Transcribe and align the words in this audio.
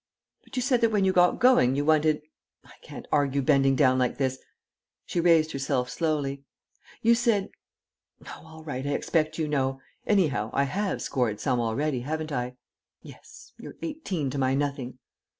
"But 0.43 0.55
you 0.55 0.63
said 0.63 0.81
that 0.81 0.89
when 0.89 1.05
you 1.05 1.13
got 1.13 1.39
going, 1.39 1.75
you 1.75 1.85
wanted 1.85 2.23
I 2.65 2.71
can't 2.81 3.07
argue 3.11 3.43
bending 3.43 3.75
down 3.75 3.99
like 3.99 4.17
this." 4.17 4.39
She 5.05 5.19
raised 5.19 5.51
herself 5.51 5.91
slowly. 5.91 6.43
"You 7.03 7.13
said 7.13 7.51
Oh, 8.25 8.41
all 8.43 8.63
right, 8.63 8.83
I 8.87 8.93
expect 8.93 9.37
you 9.37 9.47
know. 9.47 9.79
Anyhow, 10.07 10.49
I 10.53 10.63
have 10.63 11.03
scored 11.03 11.39
some 11.39 11.59
already, 11.59 11.99
haven't 11.99 12.31
I?" 12.31 12.55
"Yes. 13.03 13.53
You're 13.59 13.77
eighteen 13.83 14.31
to 14.31 14.39
my 14.39 14.55
nothing." 14.55 14.97